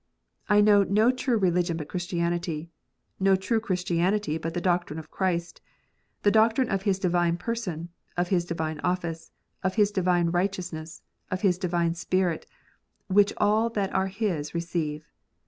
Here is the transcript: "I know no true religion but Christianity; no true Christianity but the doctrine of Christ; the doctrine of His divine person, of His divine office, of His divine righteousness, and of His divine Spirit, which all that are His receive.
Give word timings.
"I 0.49 0.61
know 0.61 0.81
no 0.81 1.11
true 1.11 1.37
religion 1.37 1.77
but 1.77 1.87
Christianity; 1.87 2.71
no 3.19 3.35
true 3.35 3.59
Christianity 3.59 4.39
but 4.39 4.55
the 4.55 4.59
doctrine 4.59 4.97
of 4.97 5.11
Christ; 5.11 5.61
the 6.23 6.31
doctrine 6.31 6.71
of 6.71 6.81
His 6.81 6.97
divine 6.97 7.37
person, 7.37 7.89
of 8.17 8.29
His 8.29 8.43
divine 8.43 8.79
office, 8.79 9.31
of 9.63 9.75
His 9.75 9.91
divine 9.91 10.31
righteousness, 10.31 11.03
and 11.29 11.37
of 11.37 11.41
His 11.43 11.59
divine 11.59 11.93
Spirit, 11.93 12.47
which 13.09 13.31
all 13.37 13.69
that 13.69 13.93
are 13.93 14.07
His 14.07 14.55
receive. 14.55 15.07